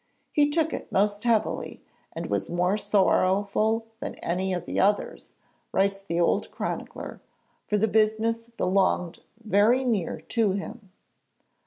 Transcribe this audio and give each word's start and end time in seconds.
'He 0.31 0.49
took 0.49 0.73
it 0.73 0.91
most 0.91 1.23
heavily 1.25 1.79
and 2.11 2.25
was 2.25 2.49
more 2.49 2.75
sorrowful 2.75 3.85
than 3.99 4.15
any 4.15 4.51
of 4.51 4.65
the 4.65 4.79
others,' 4.79 5.35
writes 5.71 6.01
the 6.01 6.19
old 6.19 6.49
chronicler, 6.49 7.21
'for 7.67 7.77
the 7.77 7.87
business 7.87 8.39
belonged 8.57 9.19
very 9.45 9.83
near 9.83 10.19
to 10.19 10.53
him.' 10.53 10.89